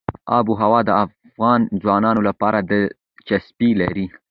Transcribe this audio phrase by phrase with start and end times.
[0.37, 4.05] آب وهوا د افغان ځوانانو لپاره دلچسپي لري.